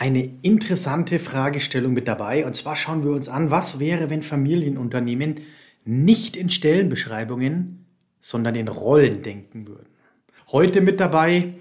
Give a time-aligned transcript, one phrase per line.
[0.00, 2.46] eine interessante Fragestellung mit dabei.
[2.46, 5.40] Und zwar schauen wir uns an, was wäre, wenn Familienunternehmen
[5.84, 7.84] nicht in Stellenbeschreibungen,
[8.18, 9.90] sondern in Rollen denken würden.
[10.52, 11.52] Heute mit dabei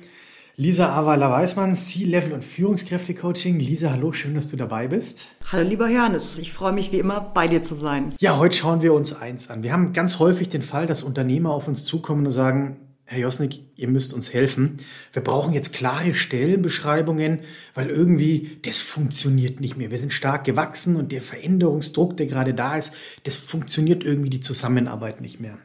[0.56, 3.60] Lisa Aweiler-Weißmann, C-Level und Führungskräfte-Coaching.
[3.60, 5.36] Lisa, hallo, schön, dass du dabei bist.
[5.52, 6.38] Hallo, lieber Johannes.
[6.38, 8.16] Ich freue mich wie immer, bei dir zu sein.
[8.22, 9.64] Ja, heute schauen wir uns eins an.
[9.64, 12.78] Wir haben ganz häufig den Fall, dass Unternehmer auf uns zukommen und sagen,
[13.12, 14.77] Herr Josnik, ihr müsst uns helfen.
[15.13, 17.39] Wir brauchen jetzt klare Stellenbeschreibungen,
[17.73, 19.89] weil irgendwie das funktioniert nicht mehr.
[19.89, 24.42] Wir sind stark gewachsen und der Veränderungsdruck, der gerade da ist, das funktioniert irgendwie die
[24.42, 25.58] Zusammenarbeit nicht mehr.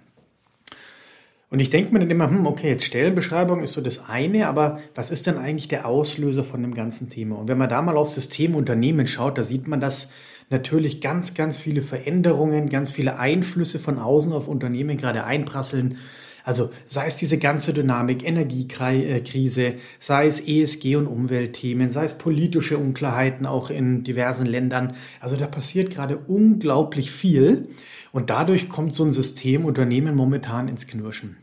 [1.50, 4.80] Und ich denke mir dann immer, hm, okay, jetzt Stellenbeschreibung ist so das eine, aber
[4.94, 7.36] was ist denn eigentlich der Auslöser von dem ganzen Thema?
[7.36, 10.12] Und wenn man da mal aufs System Unternehmen schaut, da sieht man, dass
[10.48, 15.98] natürlich ganz, ganz viele Veränderungen, ganz viele Einflüsse von außen auf Unternehmen gerade einprasseln.
[16.44, 22.76] Also sei es diese ganze Dynamik, Energiekrise, sei es ESG und Umweltthemen, sei es politische
[22.76, 24.94] Unklarheiten auch in diversen Ländern.
[25.20, 27.68] Also da passiert gerade unglaublich viel
[28.12, 31.38] und dadurch kommt so ein System Unternehmen momentan ins Knirschen.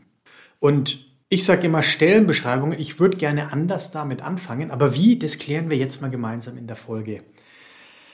[0.60, 5.68] Und ich sage immer Stellenbeschreibungen, ich würde gerne anders damit anfangen, aber wie, das klären
[5.68, 7.22] wir jetzt mal gemeinsam in der Folge.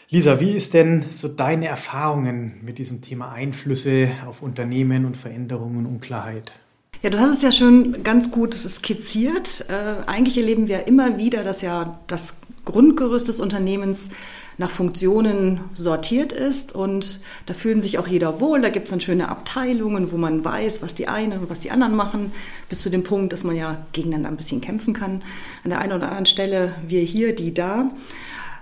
[0.09, 5.85] Lisa, wie ist denn so deine Erfahrungen mit diesem Thema Einflüsse auf Unternehmen und Veränderungen
[5.85, 6.53] und Unklarheit?
[7.01, 9.67] Ja, du hast es ja schon ganz gut skizziert.
[9.69, 14.11] Äh, eigentlich erleben wir immer wieder, dass ja das Grundgerüst des Unternehmens
[14.57, 18.61] nach Funktionen sortiert ist und da fühlen sich auch jeder wohl.
[18.61, 21.71] Da gibt es dann schöne Abteilungen, wo man weiß, was die einen und was die
[21.71, 22.33] anderen machen,
[22.69, 25.23] bis zu dem Punkt, dass man ja gegeneinander ein bisschen kämpfen kann.
[25.63, 27.93] An der einen oder anderen Stelle wir hier, die da.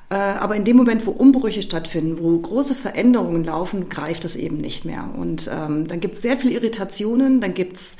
[0.08, 4.58] Äh, aber in dem Moment, wo Umbrüche stattfinden, wo große Veränderungen laufen, greift das eben
[4.58, 5.08] nicht mehr.
[5.16, 7.96] Und ähm, dann gibt es sehr viele Irritationen, dann gibt es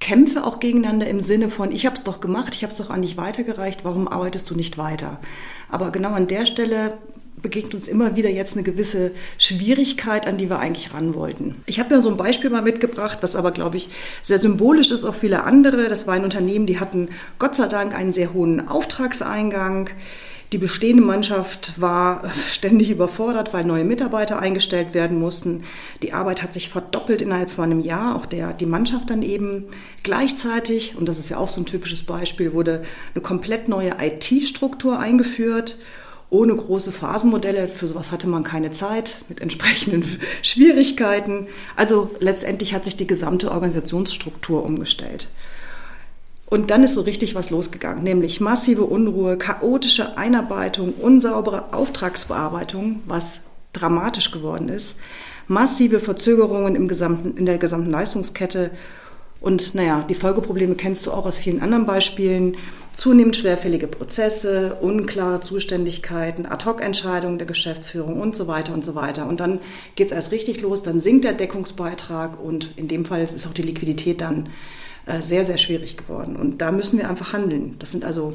[0.00, 2.90] Kämpfe auch gegeneinander im Sinne von, ich habe es doch gemacht, ich habe es doch
[2.90, 5.18] an dich weitergereicht, warum arbeitest du nicht weiter?
[5.70, 6.94] Aber genau an der Stelle
[7.42, 11.56] begegnet uns immer wieder jetzt eine gewisse Schwierigkeit, an die wir eigentlich ran wollten.
[11.66, 13.88] Ich habe ja so ein Beispiel mal mitgebracht, was aber, glaube ich,
[14.22, 15.88] sehr symbolisch ist auf viele andere.
[15.88, 19.90] Das war ein Unternehmen, die hatten Gott sei Dank einen sehr hohen Auftragseingang.
[20.52, 25.64] Die bestehende Mannschaft war ständig überfordert, weil neue Mitarbeiter eingestellt werden mussten.
[26.02, 28.16] Die Arbeit hat sich verdoppelt innerhalb von einem Jahr.
[28.16, 29.64] Auch der, die Mannschaft dann eben
[30.02, 32.82] gleichzeitig, und das ist ja auch so ein typisches Beispiel, wurde
[33.14, 35.78] eine komplett neue IT-Struktur eingeführt
[36.30, 37.68] ohne große Phasenmodelle.
[37.68, 40.04] Für sowas hatte man keine Zeit mit entsprechenden
[40.42, 41.46] Schwierigkeiten.
[41.76, 45.28] Also letztendlich hat sich die gesamte Organisationsstruktur umgestellt.
[46.50, 53.40] Und dann ist so richtig was losgegangen, nämlich massive Unruhe, chaotische Einarbeitung, unsaubere Auftragsbearbeitung, was
[53.74, 54.98] dramatisch geworden ist,
[55.46, 58.70] massive Verzögerungen im gesamten, in der gesamten Leistungskette
[59.40, 62.56] und naja, die Folgeprobleme kennst du auch aus vielen anderen Beispielen.
[62.92, 69.28] Zunehmend schwerfällige Prozesse, unklare Zuständigkeiten, Ad-hoc-Entscheidungen der Geschäftsführung und so weiter und so weiter.
[69.28, 69.60] Und dann
[69.94, 73.52] geht es erst richtig los, dann sinkt der Deckungsbeitrag und in dem Fall ist auch
[73.52, 74.48] die Liquidität dann
[75.06, 76.34] äh, sehr, sehr schwierig geworden.
[76.34, 77.76] Und da müssen wir einfach handeln.
[77.78, 78.34] Das sind also,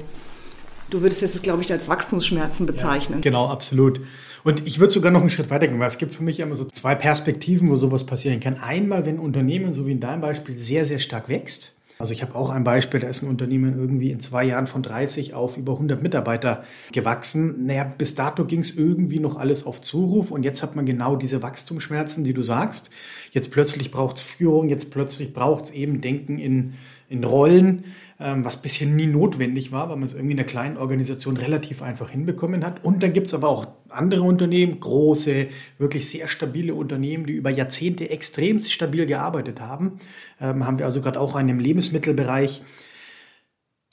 [0.94, 3.20] du würdest jetzt, glaube ich, als Wachstumsschmerzen bezeichnen.
[3.20, 4.00] Ja, genau, absolut.
[4.44, 6.56] Und ich würde sogar noch einen Schritt weiter gehen, weil es gibt für mich immer
[6.56, 8.56] so zwei Perspektiven, wo sowas passieren kann.
[8.56, 11.74] Einmal, wenn ein Unternehmen, so wie in deinem Beispiel, sehr, sehr stark wächst.
[12.04, 14.84] Also ich habe auch ein Beispiel, da ist ein Unternehmen irgendwie in zwei Jahren von
[14.84, 17.66] 30 auf über 100 Mitarbeiter gewachsen.
[17.66, 21.16] Naja, bis dato ging es irgendwie noch alles auf Zuruf und jetzt hat man genau
[21.16, 22.90] diese Wachstumsschmerzen, die du sagst.
[23.32, 26.74] Jetzt plötzlich braucht es Führung, jetzt plötzlich braucht es eben Denken in,
[27.08, 27.86] in Rollen.
[28.20, 31.82] Ähm, was bisher nie notwendig war, weil man es irgendwie in einer kleinen Organisation relativ
[31.82, 32.84] einfach hinbekommen hat.
[32.84, 35.48] Und dann gibt es aber auch andere Unternehmen, große,
[35.78, 40.00] wirklich sehr stabile Unternehmen, die über Jahrzehnte extrem stabil gearbeitet haben.
[40.42, 42.62] Ähm, haben wir also gerade auch einen im Lebensmittelbereich.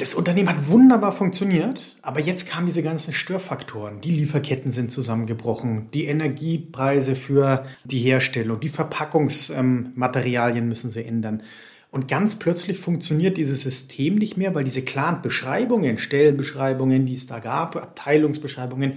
[0.00, 4.00] Das Unternehmen hat wunderbar funktioniert, aber jetzt kamen diese ganzen Störfaktoren.
[4.00, 11.43] Die Lieferketten sind zusammengebrochen, die Energiepreise für die Herstellung, die Verpackungsmaterialien müssen sie ändern.
[11.91, 17.26] Und ganz plötzlich funktioniert dieses System nicht mehr, weil diese klaren Beschreibungen, Stellenbeschreibungen, die es
[17.26, 18.94] da gab, Abteilungsbeschreibungen,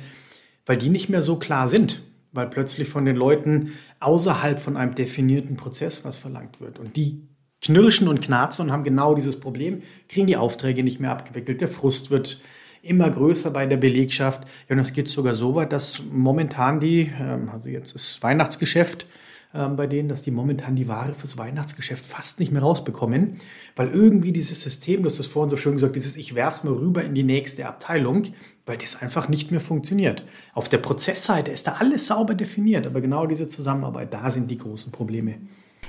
[0.66, 2.02] weil die nicht mehr so klar sind,
[2.32, 6.80] weil plötzlich von den Leuten außerhalb von einem definierten Prozess was verlangt wird.
[6.80, 7.28] Und die
[7.62, 11.68] knirschen und knarzen und haben genau dieses Problem, kriegen die Aufträge nicht mehr abgewickelt, der
[11.68, 12.42] Frust wird
[12.82, 14.44] immer größer bei der Belegschaft.
[14.68, 19.08] Ja, und es geht sogar so weit, dass momentan die, ähm, also jetzt ist Weihnachtsgeschäft,
[19.54, 23.38] bei denen, dass die momentan die Ware fürs Weihnachtsgeschäft fast nicht mehr rausbekommen,
[23.76, 27.14] weil irgendwie dieses System, das vorhin so schön gesagt, dieses ich werf's mal rüber in
[27.14, 28.24] die nächste Abteilung,
[28.66, 30.26] weil das einfach nicht mehr funktioniert.
[30.54, 34.58] Auf der Prozessseite ist da alles sauber definiert, aber genau diese Zusammenarbeit, da sind die
[34.58, 35.36] großen Probleme.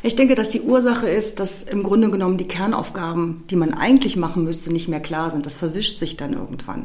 [0.03, 4.17] Ich denke, dass die Ursache ist, dass im Grunde genommen die Kernaufgaben, die man eigentlich
[4.17, 5.47] machen müsste, nicht mehr klar sind.
[5.47, 6.85] Das verwischt sich dann irgendwann.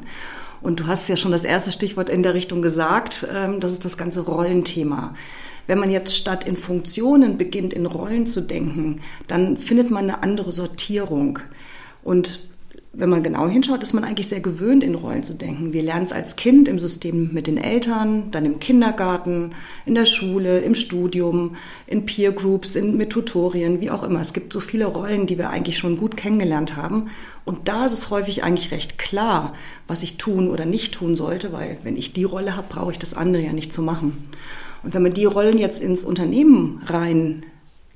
[0.62, 3.84] Und du hast ja schon das erste Stichwort in der Richtung gesagt, ähm, das ist
[3.84, 5.16] das ganze Rollenthema.
[5.68, 10.24] Wenn man jetzt statt in Funktionen beginnt, in Rollen zu denken, dann findet man eine
[10.24, 11.40] andere Sortierung.
[12.04, 12.40] Und
[12.92, 15.74] wenn man genau hinschaut, ist man eigentlich sehr gewöhnt, in Rollen zu denken.
[15.74, 19.52] Wir lernen es als Kind im System mit den Eltern, dann im Kindergarten,
[19.86, 24.20] in der Schule, im Studium, in Peer Groups, in, mit Tutorien, wie auch immer.
[24.22, 27.12] Es gibt so viele Rollen, die wir eigentlich schon gut kennengelernt haben.
[27.46, 29.54] Und da ist es häufig eigentlich recht klar,
[29.88, 33.00] was ich tun oder nicht tun sollte, weil wenn ich die Rolle habe, brauche ich
[33.00, 34.30] das andere ja nicht zu machen.
[34.84, 37.46] Und wenn man die Rollen jetzt ins Unternehmen rein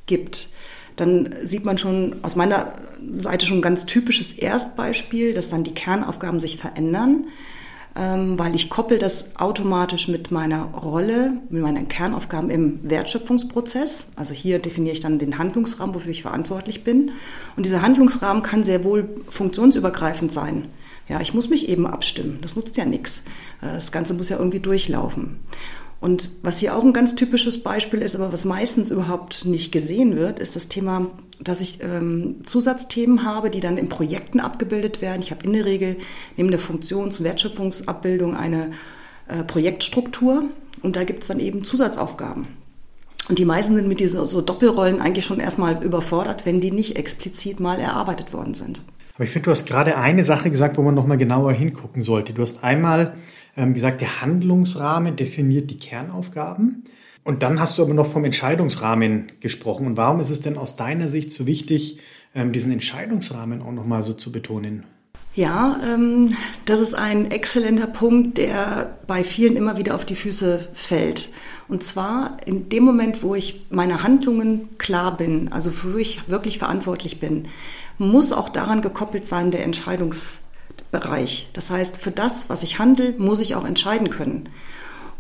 [0.06, 0.50] gibt,
[0.96, 2.74] dann sieht man schon aus meiner
[3.16, 7.26] Seite schon ein ganz typisches Erstbeispiel, dass dann die Kernaufgaben sich verändern,
[7.96, 14.08] ähm, weil ich koppel das automatisch mit meiner Rolle, mit meinen Kernaufgaben im Wertschöpfungsprozess.
[14.16, 17.12] Also hier definiere ich dann den Handlungsrahmen, wofür ich verantwortlich bin.
[17.56, 20.68] Und dieser Handlungsrahmen kann sehr wohl funktionsübergreifend sein.
[21.10, 22.40] Ja, ich muss mich eben abstimmen.
[22.42, 23.22] Das nutzt ja nichts.
[23.62, 25.40] Äh, das Ganze muss ja irgendwie durchlaufen.
[26.04, 30.18] Und was hier auch ein ganz typisches Beispiel ist, aber was meistens überhaupt nicht gesehen
[30.18, 31.10] wird, ist das Thema,
[31.40, 35.22] dass ich ähm, Zusatzthemen habe, die dann in Projekten abgebildet werden.
[35.22, 35.96] Ich habe in der Regel
[36.36, 38.72] neben der Funktions- Wertschöpfungsabbildung eine
[39.30, 40.44] äh, Projektstruktur
[40.82, 42.48] und da gibt es dann eben Zusatzaufgaben.
[43.30, 46.98] Und die meisten sind mit diesen so Doppelrollen eigentlich schon erstmal überfordert, wenn die nicht
[46.98, 48.84] explizit mal erarbeitet worden sind.
[49.16, 52.34] Aber ich finde, du hast gerade eine Sache gesagt, wo man nochmal genauer hingucken sollte.
[52.34, 53.16] Du hast einmal
[53.56, 56.84] ähm, gesagt, der Handlungsrahmen definiert die Kernaufgaben.
[57.24, 59.86] Und dann hast du aber noch vom Entscheidungsrahmen gesprochen.
[59.86, 62.00] Und warum ist es denn aus deiner Sicht so wichtig,
[62.36, 64.84] ähm, diesen Entscheidungsrahmen auch nochmal so zu betonen?
[65.36, 66.36] Ja, ähm,
[66.66, 71.32] das ist ein exzellenter Punkt, der bei vielen immer wieder auf die Füße fällt.
[71.68, 76.60] Und zwar in dem Moment, wo ich meine Handlungen klar bin, also wo ich wirklich
[76.60, 77.48] verantwortlich bin,
[77.98, 79.64] muss auch daran gekoppelt sein der
[80.94, 81.50] Entscheidungsbereich.
[81.54, 84.50] Das heißt, für das, was ich handle, muss ich auch entscheiden können.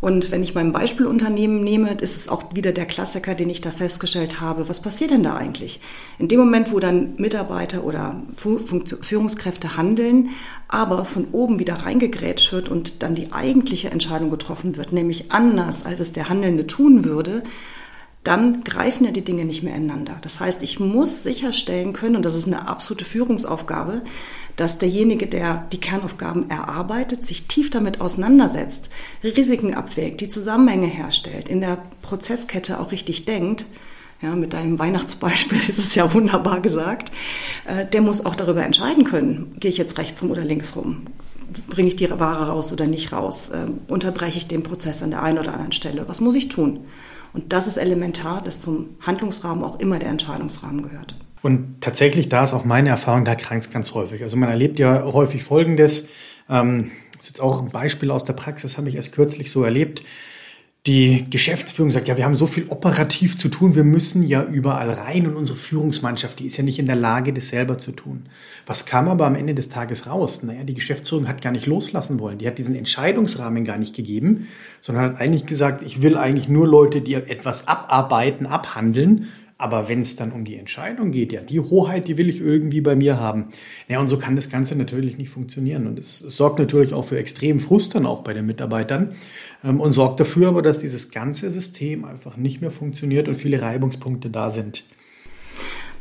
[0.01, 3.71] Und wenn ich mein Beispielunternehmen nehme, ist es auch wieder der Klassiker, den ich da
[3.71, 4.67] festgestellt habe.
[4.67, 5.79] Was passiert denn da eigentlich?
[6.19, 10.31] In dem Moment, wo dann Mitarbeiter oder Führungskräfte handeln,
[10.67, 15.85] aber von oben wieder reingegrätscht wird und dann die eigentliche Entscheidung getroffen wird, nämlich anders,
[15.85, 17.41] als es der Handelnde tun würde,
[18.23, 20.17] dann greifen ja die Dinge nicht mehr ineinander.
[20.21, 24.01] Das heißt, ich muss sicherstellen können, und das ist eine absolute Führungsaufgabe,
[24.55, 28.89] dass derjenige, der die Kernaufgaben erarbeitet, sich tief damit auseinandersetzt,
[29.23, 33.65] Risiken abwägt, die Zusammenhänge herstellt, in der Prozesskette auch richtig denkt.
[34.21, 37.11] Ja, mit deinem Weihnachtsbeispiel ist es ja wunderbar gesagt.
[37.65, 41.01] Äh, der muss auch darüber entscheiden können, gehe ich jetzt rechts rum oder links rum?
[41.67, 43.51] Bringe ich die Ware raus oder nicht raus?
[43.53, 46.07] Ähm, unterbreche ich den Prozess an der einen oder anderen Stelle?
[46.07, 46.85] Was muss ich tun?
[47.33, 51.15] Und das ist elementar, dass zum Handlungsrahmen auch immer der Entscheidungsrahmen gehört.
[51.41, 54.23] Und tatsächlich, da ist auch meine Erfahrung, da krankt es ganz häufig.
[54.23, 56.09] Also man erlebt ja häufig Folgendes.
[56.49, 59.63] Ähm, das ist jetzt auch ein Beispiel aus der Praxis, habe ich erst kürzlich so
[59.63, 60.03] erlebt
[60.85, 64.89] die Geschäftsführung sagt, ja, wir haben so viel operativ zu tun, wir müssen ja überall
[64.89, 68.25] rein und unsere Führungsmannschaft, die ist ja nicht in der Lage, das selber zu tun.
[68.65, 70.43] Was kam aber am Ende des Tages raus?
[70.43, 72.37] Naja, die Geschäftsführung hat gar nicht loslassen wollen.
[72.37, 74.49] Die hat diesen Entscheidungsrahmen gar nicht gegeben,
[74.81, 79.29] sondern hat eigentlich gesagt, ich will eigentlich nur Leute, die etwas abarbeiten, abhandeln
[79.63, 82.81] aber wenn es dann um die Entscheidung geht, ja, die Hoheit, die will ich irgendwie
[82.81, 83.45] bei mir haben.
[83.87, 85.87] Ja, und so kann das Ganze natürlich nicht funktionieren.
[85.87, 89.15] Und es, es sorgt natürlich auch für extremen Frust dann auch bei den Mitarbeitern
[89.63, 93.61] ähm, und sorgt dafür aber, dass dieses ganze System einfach nicht mehr funktioniert und viele
[93.61, 94.83] Reibungspunkte da sind.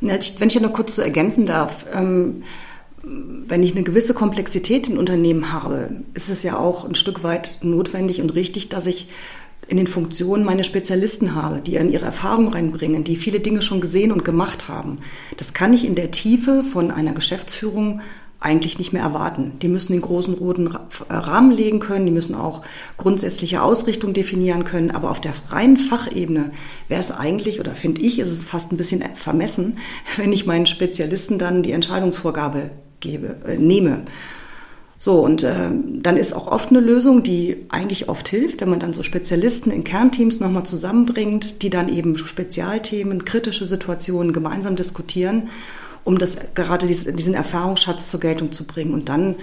[0.00, 2.42] Wenn ich ja noch kurz so ergänzen darf, ähm
[3.04, 7.56] wenn ich eine gewisse Komplexität in Unternehmen habe, ist es ja auch ein Stück weit
[7.60, 9.08] notwendig und richtig, dass ich
[9.68, 13.80] in den Funktionen meine Spezialisten habe, die an ihre Erfahrung reinbringen, die viele Dinge schon
[13.80, 14.98] gesehen und gemacht haben.
[15.36, 18.00] Das kann ich in der Tiefe von einer Geschäftsführung
[18.42, 19.52] eigentlich nicht mehr erwarten.
[19.62, 22.62] Die müssen den großen roten äh, Rahmen legen können, die müssen auch
[22.96, 26.50] grundsätzliche Ausrichtung definieren können, aber auf der reinen Fachebene
[26.88, 29.78] wäre es eigentlich, oder finde ich, ist es fast ein bisschen vermessen,
[30.16, 34.02] wenn ich meinen Spezialisten dann die Entscheidungsvorgabe gebe, äh, nehme.
[35.04, 35.68] So, und äh,
[36.00, 39.72] dann ist auch oft eine Lösung, die eigentlich oft hilft, wenn man dann so Spezialisten
[39.72, 45.48] in Kernteams nochmal zusammenbringt, die dann eben Spezialthemen, kritische Situationen gemeinsam diskutieren,
[46.04, 48.94] um das gerade diesen Erfahrungsschatz zur Geltung zu bringen.
[48.94, 49.34] Und dann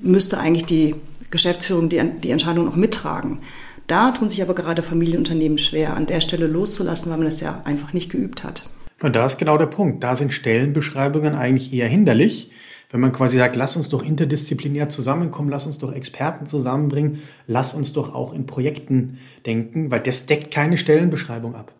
[0.00, 0.96] müsste eigentlich die
[1.30, 3.42] Geschäftsführung die, die Entscheidung noch mittragen.
[3.86, 7.62] Da tun sich aber gerade Familienunternehmen schwer, an der Stelle loszulassen, weil man das ja
[7.62, 8.68] einfach nicht geübt hat.
[9.00, 10.02] Und da ist genau der Punkt.
[10.02, 12.50] Da sind Stellenbeschreibungen eigentlich eher hinderlich.
[12.90, 17.72] Wenn man quasi sagt, lass uns doch interdisziplinär zusammenkommen, lass uns doch Experten zusammenbringen, lass
[17.74, 21.72] uns doch auch in Projekten denken, weil das deckt keine Stellenbeschreibung ab.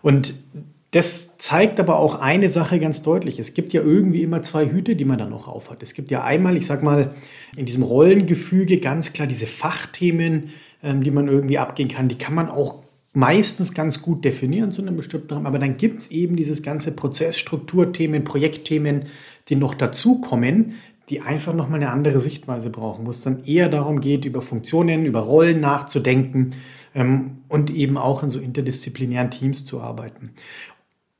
[0.00, 0.34] Und
[0.92, 3.40] das zeigt aber auch eine Sache ganz deutlich.
[3.40, 5.82] Es gibt ja irgendwie immer zwei Hüte, die man dann noch aufhat.
[5.82, 7.14] Es gibt ja einmal, ich sag mal,
[7.56, 10.50] in diesem Rollengefüge ganz klar diese Fachthemen,
[10.84, 12.06] ähm, die man irgendwie abgehen kann.
[12.06, 12.83] Die kann man auch
[13.14, 15.46] meistens ganz gut definieren zu einem bestimmten Rahmen.
[15.46, 19.04] Aber dann gibt es eben dieses ganze Prozessstrukturthemen, Projektthemen,
[19.48, 20.74] die noch dazukommen,
[21.08, 25.06] die einfach nochmal eine andere Sichtweise brauchen, wo es dann eher darum geht, über Funktionen,
[25.06, 26.50] über Rollen nachzudenken
[26.94, 30.30] ähm, und eben auch in so interdisziplinären Teams zu arbeiten.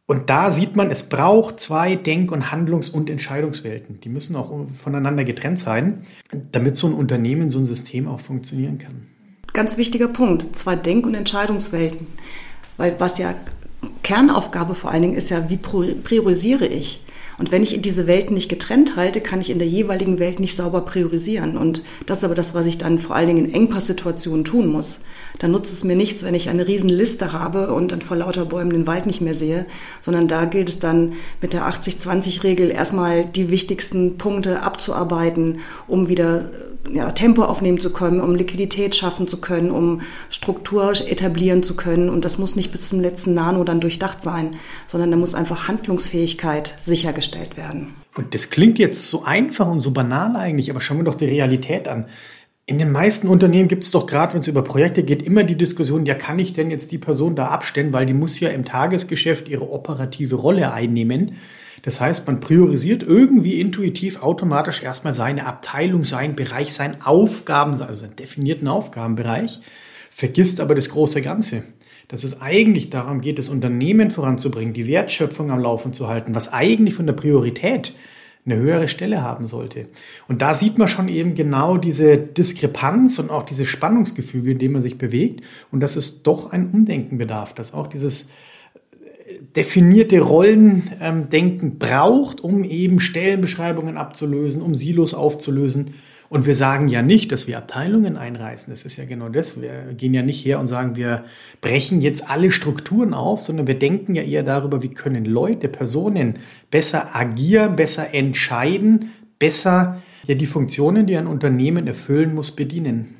[0.06, 4.00] Und da sieht man, es braucht zwei Denk- und Handlungs- und Entscheidungswelten.
[4.00, 6.02] Die müssen auch voneinander getrennt sein,
[6.52, 9.13] damit so ein Unternehmen, so ein System auch funktionieren kann.
[9.54, 12.08] Ganz wichtiger Punkt, zwei Denk- und Entscheidungswelten.
[12.76, 13.34] Weil was ja
[14.02, 17.00] Kernaufgabe vor allen Dingen ist ja, wie priorisiere ich?
[17.38, 20.56] Und wenn ich diese Welten nicht getrennt halte, kann ich in der jeweiligen Welt nicht
[20.56, 21.56] sauber priorisieren.
[21.56, 25.00] Und das ist aber das, was ich dann vor allen Dingen in Engpasssituationen tun muss.
[25.38, 28.44] Dann nutzt es mir nichts, wenn ich eine riesen Liste habe und dann vor lauter
[28.44, 29.66] Bäumen den Wald nicht mehr sehe,
[30.00, 36.50] sondern da gilt es dann mit der 80-20-Regel erstmal die wichtigsten Punkte abzuarbeiten, um wieder
[36.92, 42.10] ja, Tempo aufnehmen zu können, um Liquidität schaffen zu können, um Struktur etablieren zu können.
[42.10, 45.66] Und das muss nicht bis zum letzten Nano dann durchdacht sein, sondern da muss einfach
[45.66, 47.23] Handlungsfähigkeit sichergestellt
[47.56, 47.94] werden.
[48.16, 51.24] Und das klingt jetzt so einfach und so banal eigentlich, aber schauen wir doch die
[51.24, 52.06] Realität an.
[52.66, 55.56] In den meisten Unternehmen gibt es doch gerade, wenn es über Projekte geht, immer die
[55.56, 58.64] Diskussion, ja, kann ich denn jetzt die Person da abstellen, weil die muss ja im
[58.64, 61.32] Tagesgeschäft ihre operative Rolle einnehmen.
[61.82, 68.06] Das heißt, man priorisiert irgendwie intuitiv automatisch erstmal seine Abteilung, seinen Bereich, seinen Aufgaben, also
[68.06, 69.60] seinen definierten Aufgabenbereich,
[70.10, 71.64] vergisst aber das große Ganze.
[72.08, 76.52] Dass es eigentlich darum geht, das Unternehmen voranzubringen, die Wertschöpfung am Laufen zu halten, was
[76.52, 77.94] eigentlich von der Priorität
[78.46, 79.86] eine höhere Stelle haben sollte.
[80.28, 84.72] Und da sieht man schon eben genau diese Diskrepanz und auch diese Spannungsgefüge, in dem
[84.72, 90.20] man sich bewegt und dass es doch ein Umdenken bedarf, dass auch dieses äh, definierte
[90.20, 95.94] Rollendenken braucht, um eben Stellenbeschreibungen abzulösen, um Silos aufzulösen
[96.34, 98.72] und wir sagen ja nicht, dass wir Abteilungen einreißen.
[98.72, 99.62] Das ist ja genau das.
[99.62, 101.26] Wir gehen ja nicht her und sagen, wir
[101.60, 106.40] brechen jetzt alle Strukturen auf, sondern wir denken ja eher darüber, wie können Leute, Personen
[106.72, 113.14] besser agieren, besser entscheiden, besser ja die Funktionen, die ein Unternehmen erfüllen muss, bedienen.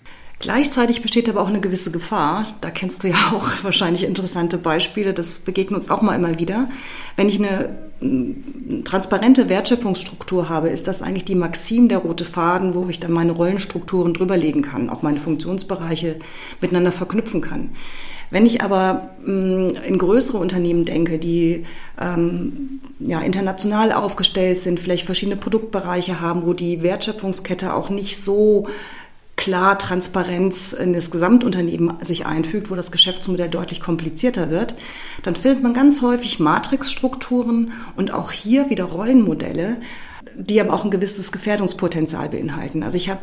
[0.44, 2.44] Gleichzeitig besteht aber auch eine gewisse Gefahr.
[2.60, 5.14] Da kennst du ja auch wahrscheinlich interessante Beispiele.
[5.14, 6.68] Das begegnet uns auch mal immer wieder.
[7.16, 7.70] Wenn ich eine
[8.02, 13.12] mm, transparente Wertschöpfungsstruktur habe, ist das eigentlich die Maxim, der rote Faden, wo ich dann
[13.12, 16.16] meine Rollenstrukturen drüberlegen kann, auch meine Funktionsbereiche
[16.60, 17.70] miteinander verknüpfen kann.
[18.28, 21.64] Wenn ich aber mm, in größere Unternehmen denke, die
[21.98, 28.66] ähm, ja, international aufgestellt sind, vielleicht verschiedene Produktbereiche haben, wo die Wertschöpfungskette auch nicht so
[29.36, 34.74] klar Transparenz in das Gesamtunternehmen sich einfügt, wo das Geschäftsmodell deutlich komplizierter wird,
[35.22, 39.78] dann findet man ganz häufig Matrixstrukturen und auch hier wieder Rollenmodelle,
[40.36, 42.82] die aber auch ein gewisses Gefährdungspotenzial beinhalten.
[42.82, 43.22] Also ich habe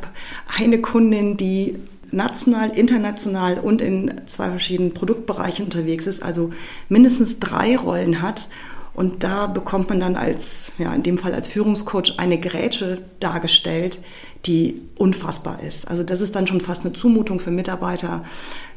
[0.57, 1.77] eine Kundin, die
[2.11, 6.51] national, international und in zwei verschiedenen Produktbereichen unterwegs ist, also
[6.89, 8.49] mindestens drei Rollen hat
[8.93, 13.99] und da bekommt man dann als, ja, in dem Fall als Führungscoach eine Grätsche dargestellt,
[14.45, 15.87] die unfassbar ist.
[15.87, 18.25] Also das ist dann schon fast eine Zumutung für Mitarbeiter,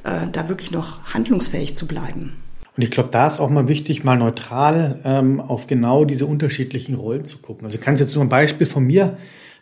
[0.04, 2.36] äh, da wirklich noch handlungsfähig zu bleiben.
[2.76, 6.96] Und ich glaube, da ist auch mal wichtig, mal neutral ähm, auf genau diese unterschiedlichen
[6.96, 7.64] Rollen zu gucken.
[7.64, 9.16] Also ich kann jetzt nur ein Beispiel von mir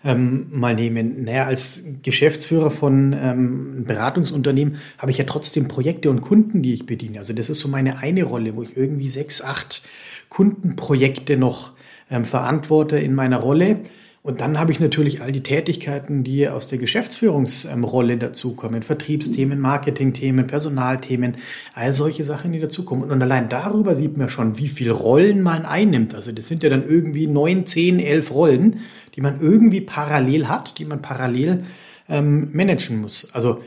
[0.04, 1.25] ähm, mal nehmen.
[1.25, 6.87] Naja, als Geschäftsführer von ähm, Beratungsunternehmen habe ich ja trotzdem Projekte und Kunden, die ich
[6.87, 7.18] bediene.
[7.18, 9.82] Also das ist so meine eine Rolle, wo ich irgendwie sechs, acht
[10.28, 11.73] Kundenprojekte noch
[12.11, 13.80] ähm, verantworte in meiner Rolle.
[14.25, 18.83] Und dann habe ich natürlich all die Tätigkeiten, die aus der Geschäftsführungsrolle dazukommen.
[18.83, 21.38] Vertriebsthemen, Marketingthemen, Personalthemen,
[21.75, 23.11] all solche Sachen, die dazukommen.
[23.11, 26.14] Und allein darüber sieht man schon, wie viel Rollen man einnimmt.
[26.14, 28.76] Also das sind ja dann irgendwie neun, zehn, elf Rollen,
[29.17, 31.64] die man irgendwie parallel hat, die man parallel
[32.09, 33.29] ähm, managen muss.
[33.33, 33.61] Also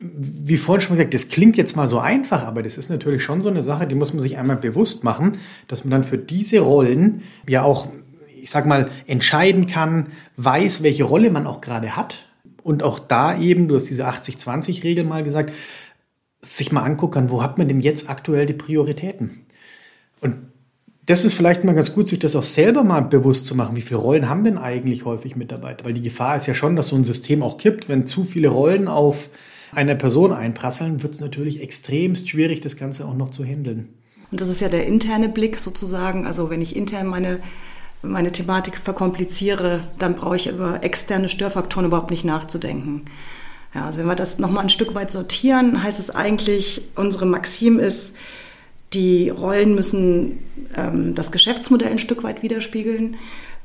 [0.00, 3.40] wie vorhin schon gesagt, das klingt jetzt mal so einfach, aber das ist natürlich schon
[3.40, 6.60] so eine Sache, die muss man sich einmal bewusst machen, dass man dann für diese
[6.60, 7.88] Rollen ja auch
[8.42, 12.26] ich sag mal, entscheiden kann, weiß, welche Rolle man auch gerade hat.
[12.62, 15.52] Und auch da eben, du hast diese 80-20-Regel mal gesagt,
[16.40, 19.46] sich mal angucken kann, wo hat man denn jetzt aktuell die Prioritäten?
[20.20, 20.36] Und
[21.06, 23.76] das ist vielleicht mal ganz gut, sich das auch selber mal bewusst zu machen.
[23.76, 25.86] Wie viele Rollen haben denn eigentlich häufig Mitarbeiter?
[25.86, 27.88] Weil die Gefahr ist ja schon, dass so ein System auch kippt.
[27.88, 29.30] Wenn zu viele Rollen auf
[29.72, 33.88] eine Person einprasseln, wird es natürlich extremst schwierig, das Ganze auch noch zu handeln.
[34.30, 36.26] Und das ist ja der interne Blick sozusagen.
[36.26, 37.40] Also wenn ich intern meine,
[38.02, 43.04] meine Thematik verkompliziere, dann brauche ich über externe Störfaktoren überhaupt nicht nachzudenken.
[43.74, 47.78] Ja, also wenn wir das nochmal ein Stück weit sortieren, heißt es eigentlich, unsere Maxim
[47.78, 48.14] ist,
[48.94, 50.38] die Rollen müssen
[50.74, 53.16] ähm, das Geschäftsmodell ein Stück weit widerspiegeln.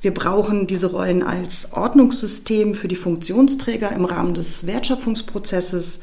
[0.01, 6.01] Wir brauchen diese Rollen als Ordnungssystem für die Funktionsträger im Rahmen des Wertschöpfungsprozesses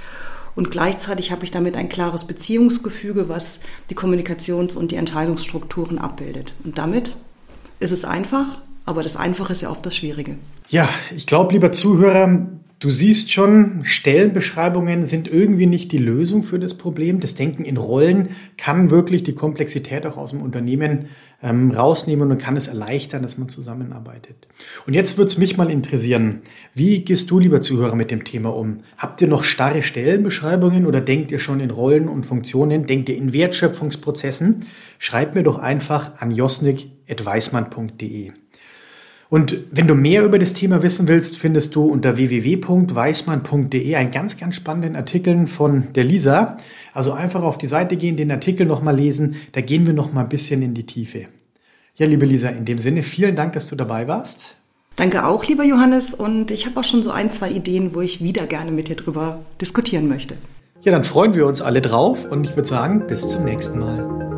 [0.56, 3.60] und gleichzeitig habe ich damit ein klares Beziehungsgefüge, was
[3.90, 6.54] die Kommunikations- und die Entscheidungsstrukturen abbildet.
[6.64, 7.14] Und damit
[7.80, 10.37] ist es einfach, aber das Einfache ist ja oft das Schwierige.
[10.68, 12.46] Ja, ich glaube, lieber Zuhörer,
[12.80, 17.20] Du siehst schon, Stellenbeschreibungen sind irgendwie nicht die Lösung für das Problem.
[17.20, 21.08] Das Denken in Rollen kann wirklich die Komplexität auch aus dem Unternehmen
[21.42, 24.49] ähm, rausnehmen und kann es erleichtern, dass man zusammenarbeitet.
[24.87, 26.40] Und jetzt würde es mich mal interessieren,
[26.72, 28.78] wie gehst du, lieber Zuhörer, mit dem Thema um?
[28.96, 32.87] Habt ihr noch starre Stellenbeschreibungen oder denkt ihr schon in Rollen und Funktionen?
[32.87, 34.64] Denkt ihr in Wertschöpfungsprozessen?
[34.99, 36.30] Schreibt mir doch einfach an
[37.11, 38.33] josnik.weismann.de.
[39.29, 44.37] Und wenn du mehr über das Thema wissen willst, findest du unter www.weismann.de einen ganz,
[44.37, 46.57] ganz spannenden Artikel von der Lisa.
[46.93, 49.37] Also einfach auf die Seite gehen, den Artikel nochmal lesen.
[49.52, 51.26] Da gehen wir nochmal ein bisschen in die Tiefe.
[51.95, 54.57] Ja, liebe Lisa, in dem Sinne, vielen Dank, dass du dabei warst.
[54.97, 56.12] Danke auch, lieber Johannes.
[56.12, 58.97] Und ich habe auch schon so ein, zwei Ideen, wo ich wieder gerne mit dir
[58.97, 60.35] drüber diskutieren möchte.
[60.83, 64.29] Ja, dann freuen wir uns alle drauf und ich würde sagen, bis zum nächsten Mal.